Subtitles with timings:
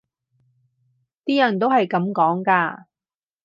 [1.25, 2.85] 啲人都係噉講㗎